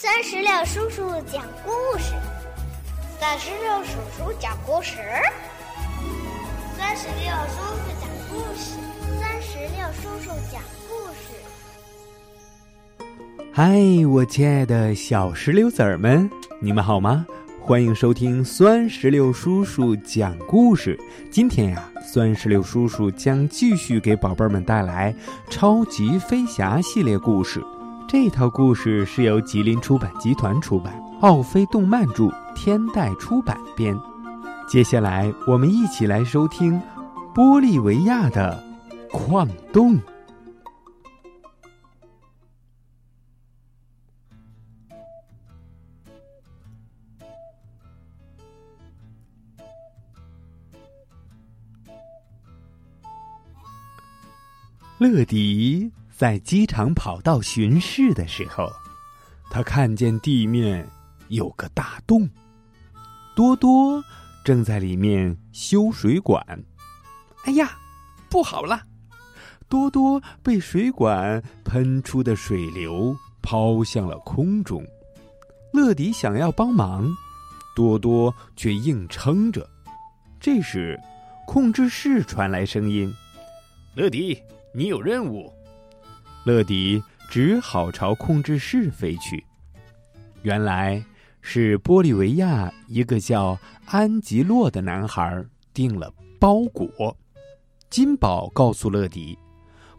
[0.00, 2.14] 三十六叔叔讲故事，
[3.18, 4.96] 三十六叔叔讲故事，
[6.76, 8.78] 三十六叔叔讲故事，
[9.20, 11.34] 三十六叔叔讲故事。
[13.52, 13.76] 嗨，
[14.08, 16.30] 我亲爱的小石榴籽儿们，
[16.60, 17.26] 你们好吗？
[17.60, 20.96] 欢迎收听酸石榴叔叔讲故事。
[21.28, 25.12] 今天呀，酸石榴叔叔将继续给宝贝们带来
[25.50, 27.60] 《超级飞侠》系列故事。
[28.08, 33.94] 这套故事是由吉林出版集团出版，奥飞动漫著，天代出版编。
[34.66, 36.80] 接下来，我们一起来收听
[37.34, 38.64] 玻利维亚的
[39.12, 40.00] 矿洞。
[54.96, 55.92] 乐迪。
[56.18, 58.68] 在机场跑道巡视的时候，
[59.48, 60.84] 他看见地面
[61.28, 62.28] 有个大洞，
[63.36, 64.02] 多多
[64.44, 66.44] 正在里面修水管。
[67.44, 67.78] 哎呀，
[68.28, 68.82] 不好了！
[69.68, 74.84] 多多被水管喷出的水流抛向了空中。
[75.72, 77.08] 乐迪想要帮忙，
[77.76, 79.64] 多多却硬撑着。
[80.40, 80.98] 这时，
[81.46, 83.08] 控制室传来声音
[83.94, 84.42] ：“乐迪，
[84.74, 85.54] 你有任务。”
[86.44, 89.44] 乐迪只好朝控制室飞去。
[90.42, 91.02] 原来
[91.42, 97.16] 是玻利维亚一个叫安吉洛的男孩订了包裹。
[97.90, 99.38] 金宝告诉乐迪，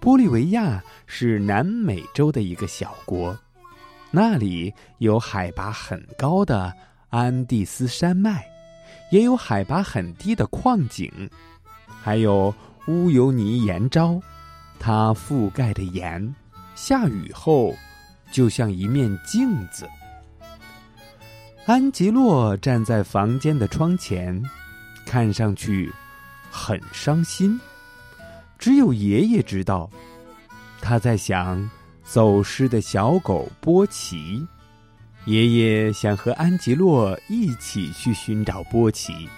[0.00, 3.36] 玻利维亚是南美洲的一个小国，
[4.10, 6.72] 那里有海拔很高的
[7.08, 8.44] 安第斯山脉，
[9.10, 11.10] 也有海拔很低的矿井，
[11.86, 12.54] 还有
[12.88, 14.20] 乌尤尼盐沼。
[14.78, 16.34] 它覆盖的盐，
[16.74, 17.74] 下雨后
[18.30, 19.88] 就像一面镜子。
[21.64, 24.40] 安吉洛站在房间的窗前，
[25.04, 25.92] 看上去
[26.50, 27.58] 很伤心。
[28.58, 29.90] 只有爷爷知道，
[30.80, 31.68] 他在想
[32.04, 34.46] 走失的小狗波奇。
[35.24, 39.28] 爷爷想和安吉洛一起去寻找波奇，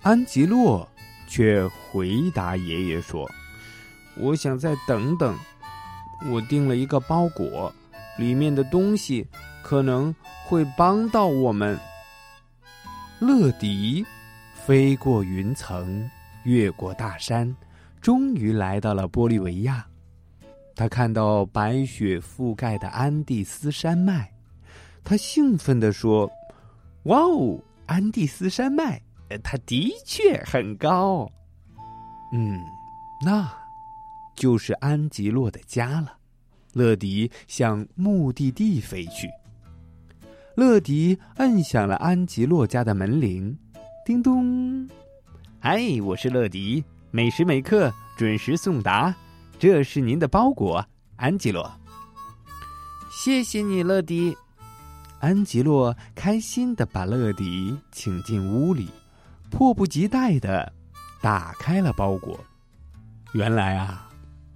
[0.00, 0.88] 安吉洛
[1.28, 3.30] 却回答爷爷说。
[4.16, 5.36] 我想再等等。
[6.30, 7.72] 我订了一个包裹，
[8.16, 9.26] 里面的东西
[9.62, 10.14] 可能
[10.46, 11.78] 会帮到我们。
[13.18, 14.04] 乐迪
[14.54, 16.08] 飞过云层，
[16.44, 17.54] 越过大山，
[18.00, 19.84] 终于来到了玻利维亚。
[20.74, 24.30] 他看到白雪覆盖的安第斯山脉，
[25.02, 26.30] 他兴奋地说
[27.04, 29.00] ：“哇哦，安第斯山脉，
[29.42, 31.30] 它的确很高。”
[32.32, 32.60] 嗯，
[33.24, 33.63] 那。
[34.34, 36.18] 就是安吉洛的家了。
[36.72, 39.30] 乐迪向目的地飞去。
[40.56, 43.56] 乐迪摁响了安吉洛家的门铃，
[44.04, 44.88] 叮咚！
[45.60, 49.14] 嗨，我是乐迪，每时每刻准时送达。
[49.58, 50.84] 这是您的包裹，
[51.16, 51.70] 安吉洛。
[53.10, 54.36] 谢谢你，乐迪。
[55.20, 58.88] 安吉洛开心的把乐迪请进屋里，
[59.50, 60.72] 迫不及待的
[61.22, 62.38] 打开了包裹。
[63.32, 64.03] 原来啊。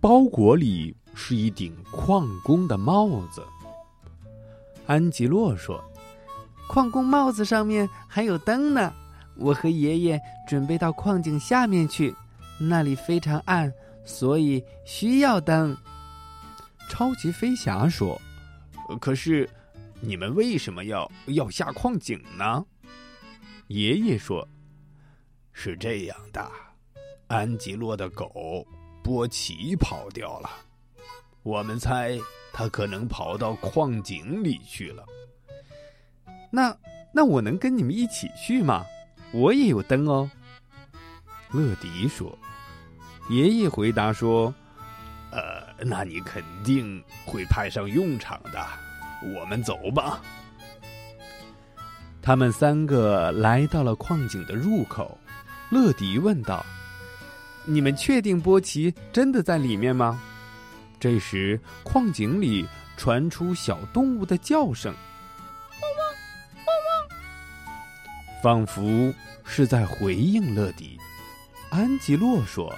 [0.00, 3.44] 包裹里是一顶矿工的帽子。
[4.86, 5.82] 安吉洛说
[6.70, 8.92] ：“矿工帽子上面还有灯呢。
[9.34, 12.14] 我和爷爷准备到矿井下面去，
[12.60, 13.72] 那里非常暗，
[14.04, 15.76] 所以需要灯。”
[16.88, 18.20] 超级飞侠说
[19.00, 19.50] ：“可是，
[20.00, 22.64] 你们为什么要要下矿井呢？”
[23.66, 24.46] 爷爷说
[25.52, 26.48] ：“是这样的，
[27.26, 28.64] 安吉洛的狗。”
[29.08, 30.50] 波奇跑掉了，
[31.42, 32.18] 我们猜
[32.52, 35.02] 他可能跑到矿井里去了。
[36.50, 36.76] 那
[37.10, 38.84] 那我能跟你们一起去吗？
[39.32, 40.30] 我也有灯哦。
[41.52, 42.38] 乐迪说。
[43.30, 44.52] 爷爷回答说
[45.32, 48.66] ：“呃，那你肯定会派上用场的。
[49.34, 50.20] 我们走吧。”
[52.20, 55.18] 他们三个来到了矿井的入口。
[55.70, 56.62] 乐迪问道。
[57.70, 60.18] 你们确定波奇真的在里面吗？
[60.98, 62.66] 这时，矿井里
[62.96, 64.90] 传出小动物的叫声，
[65.82, 66.00] 汪汪
[66.64, 67.76] 汪
[68.36, 69.12] 汪，仿佛
[69.44, 70.98] 是在回应乐迪。
[71.68, 72.74] 安吉洛说：“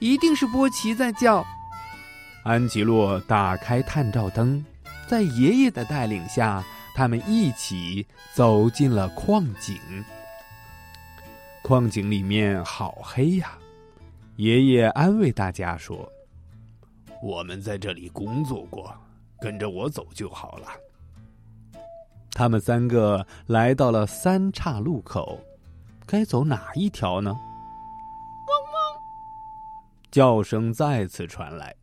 [0.00, 1.46] 一定是波奇在叫。”
[2.44, 4.64] 安吉洛打开探照灯，
[5.06, 6.64] 在爷爷的带领下，
[6.94, 9.78] 他们一起走进了矿井。
[11.62, 13.52] 矿井里面好黑呀。
[14.36, 16.10] 爷爷安慰大家说
[17.22, 18.94] ：“我们在这里工作过，
[19.40, 20.68] 跟着我走就好了。”
[22.32, 25.40] 他们三个来到了三岔路口，
[26.06, 27.30] 该走哪一条呢？
[27.32, 27.38] 汪
[28.74, 29.00] 汪！
[30.10, 31.74] 叫声再次传来。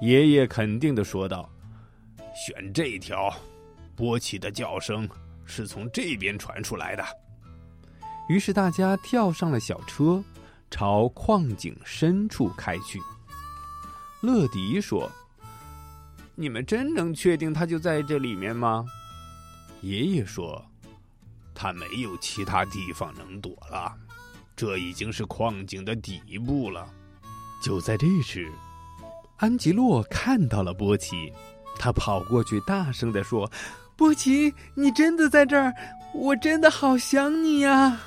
[0.00, 1.50] 爷爷肯定的说道
[2.46, 3.28] ：“选这条，
[3.96, 5.08] 波奇的叫声
[5.44, 7.04] 是从这边传出来的。”
[8.30, 10.22] 于是大家跳上了小车，
[10.70, 13.00] 朝矿井深处开去。
[14.22, 15.10] 乐迪说
[16.34, 18.84] ：“你们真能确定他就在这里面吗？”
[19.82, 20.64] 爷爷说
[21.54, 23.94] ：“他没有其他地方能躲了，
[24.56, 26.88] 这已经是矿井的底部了。”
[27.62, 28.50] 就在这时，
[29.36, 31.32] 安吉洛看到了波奇，
[31.78, 33.50] 他跑过去，大声的说
[33.96, 35.72] ：“波奇，你真的在这儿？
[36.14, 38.00] 我真的好想你呀！”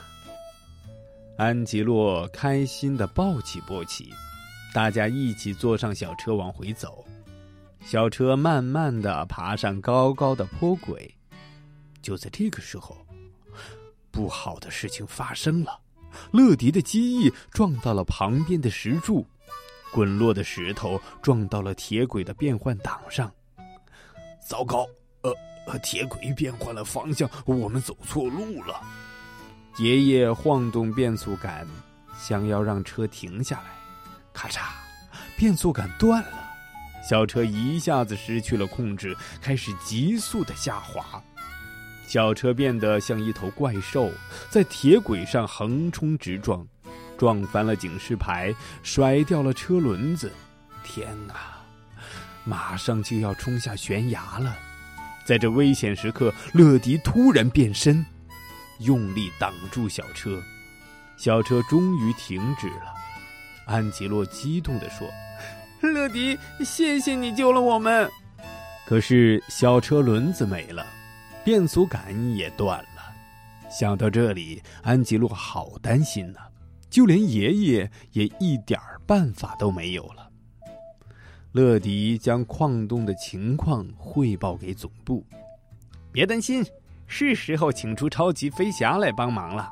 [1.39, 4.11] 安吉洛开心的抱起波奇，
[4.73, 7.05] 大家一起坐上小车往回走。
[7.81, 11.09] 小车慢慢的爬上高高的坡轨。
[12.01, 13.05] 就在这个时候，
[14.11, 15.79] 不好的事情发生了。
[16.33, 19.25] 乐迪的机翼撞到了旁边的石柱，
[19.93, 23.31] 滚落的石头撞到了铁轨的变换挡上。
[24.45, 24.85] 糟糕！
[25.21, 28.81] 呃，铁轨变换了方向，我们走错路了。
[29.79, 31.65] 爷爷晃动变速杆，
[32.19, 33.65] 想要让车停下来。
[34.33, 34.59] 咔嚓，
[35.37, 36.49] 变速杆断了，
[37.01, 41.23] 小车一下子失去了控制，开始急速的下滑。
[42.05, 44.11] 小车变得像一头怪兽，
[44.49, 46.67] 在铁轨上横冲直撞，
[47.17, 48.53] 撞翻了警示牌，
[48.83, 50.29] 甩掉了车轮子。
[50.83, 51.63] 天啊，
[52.43, 54.57] 马上就要冲下悬崖了！
[55.23, 58.05] 在这危险时刻，乐迪突然变身。
[58.79, 60.41] 用力挡住小车，
[61.17, 62.93] 小车终于停止了。
[63.65, 65.07] 安吉洛激动地说
[65.81, 68.09] ：“乐迪，谢谢你救了我们。”
[68.87, 70.85] 可是小车轮子没了，
[71.43, 73.13] 变速杆也断了。
[73.69, 76.39] 想到这里，安吉洛好担心呐，
[76.89, 80.27] 就连爷爷也一点办法都没有了。
[81.51, 85.25] 乐迪将矿洞的情况汇报给总部，
[86.11, 86.65] 别担心。
[87.11, 89.69] 是时候请出超级飞侠来帮忙了。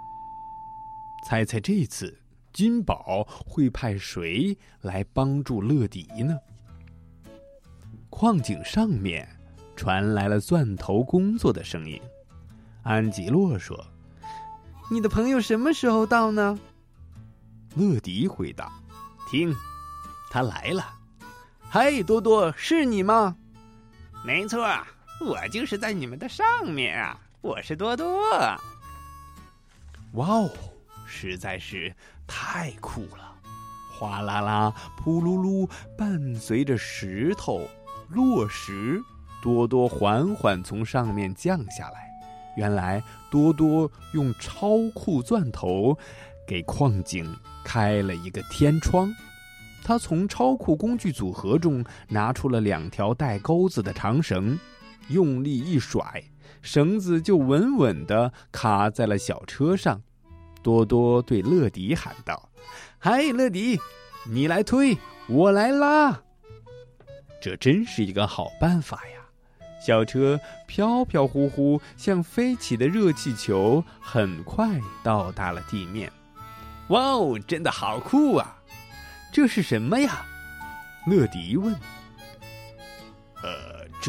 [1.24, 2.20] 猜猜这次
[2.52, 6.36] 金宝会派谁来帮助乐迪呢？
[8.10, 9.28] 矿井上面
[9.76, 12.02] 传来了钻头工作的声音。
[12.82, 13.86] 安吉洛说
[14.90, 16.58] ：“你的朋友什么时候到呢？”
[17.76, 18.72] 乐迪回答
[19.30, 19.54] ：“听，
[20.32, 20.84] 他来了。
[21.60, 23.36] 嗨，多多，是你吗？
[24.26, 24.66] 没错，
[25.24, 28.30] 我就是在你们的上面啊。”我是多多，
[30.16, 30.52] 哇哦，
[31.06, 31.96] 实在是
[32.28, 33.34] 太酷了！
[33.90, 37.62] 哗啦啦，扑噜噜，伴随着石头
[38.10, 39.02] 落石，
[39.42, 42.10] 多多缓缓从上面降下来。
[42.58, 43.02] 原来
[43.32, 45.98] 多多用超酷钻头
[46.46, 47.34] 给矿井
[47.64, 49.10] 开了一个天窗。
[49.86, 54.60] 他从超酷工具组合中拿出了两条带钩子的长绳，
[55.08, 56.22] 用力一甩。
[56.62, 60.02] 绳子就稳稳的卡在了小车上，
[60.62, 62.50] 多多对乐迪喊道
[63.00, 63.80] ：“嗨，乐迪，
[64.26, 64.98] 你来推，
[65.28, 66.22] 我来拉。”
[67.42, 69.22] 这真是一个好办法呀！
[69.80, 76.12] 小车飘飘忽忽，像飞起的热气球，很快到达了地面。
[76.90, 78.58] 哇哦，真的好酷啊！
[79.32, 80.26] 这是什么呀？
[81.06, 81.76] 乐迪问。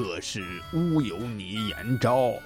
[0.02, 0.14] 呃。
[0.14, 2.38] 这是乌尤尼岩沼，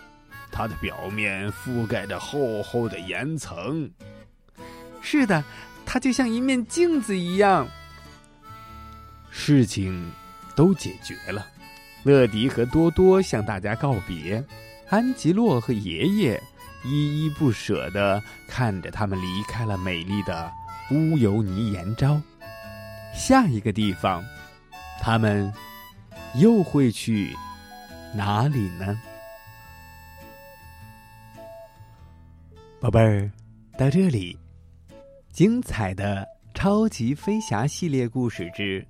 [0.51, 3.91] 它的表面覆盖着厚厚的岩层。
[5.03, 5.45] 是的，
[5.85, 7.69] 它就像一面镜子一样。
[9.31, 10.11] 事情
[10.57, 11.47] 都解决了，
[12.05, 14.43] 乐迪和多多向大家告别，
[14.89, 16.43] 安吉洛和爷爷
[16.85, 20.51] 依依不舍的看着他们离开了美丽的
[20.91, 22.21] 乌尤尼岩沼。
[23.15, 24.25] 下一个地方，
[25.01, 25.53] 他们。
[26.37, 27.37] 又会去
[28.15, 28.99] 哪里呢？
[32.81, 33.31] 宝贝儿，
[33.77, 34.37] 到这里，
[35.31, 38.85] 精彩的超级飞侠系列故事之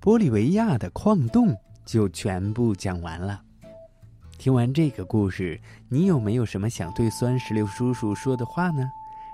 [0.00, 3.40] 玻利维亚的矿洞就全部讲完了。
[4.36, 8.82] 听完这个故事，你有没有什么想对酸石榴叔叔说的话呢？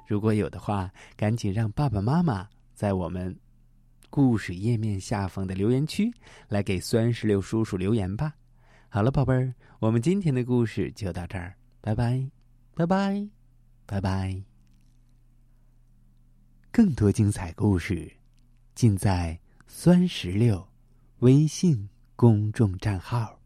[0.07, 3.35] 如果有的话，赶紧让爸爸妈妈在我们。
[4.17, 6.11] 故事页面下方的留言区
[6.49, 8.35] 来给酸石榴叔叔留言吧。
[8.89, 12.27] 好了，宝贝儿，我们今天的故事就到这儿，拜拜，
[12.75, 13.29] 拜拜，
[13.85, 14.43] 拜拜。
[16.73, 18.11] 更多精彩故事
[18.75, 20.67] 尽在酸石榴
[21.19, 23.39] 微信公众账号。